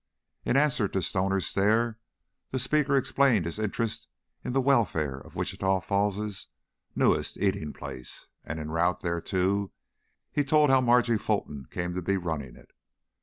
In 0.45 0.57
answer 0.57 0.87
to 0.87 0.99
Stoner's 1.03 1.45
stare, 1.45 1.99
the 2.49 2.57
speaker 2.57 2.95
explained 2.97 3.45
his 3.45 3.59
interest 3.59 4.07
in 4.43 4.51
the 4.51 4.59
welfare 4.59 5.19
of 5.19 5.35
Wichita 5.35 5.79
Falls's 5.79 6.47
newest 6.95 7.37
eating 7.37 7.71
place, 7.71 8.29
and 8.43 8.59
en 8.59 8.71
route 8.71 9.01
thereto 9.01 9.71
he 10.31 10.43
told 10.43 10.71
how 10.71 10.81
Margie 10.81 11.19
Fulton 11.19 11.67
came 11.69 11.93
to 11.93 12.01
be 12.01 12.17
running 12.17 12.55
it. 12.55 12.71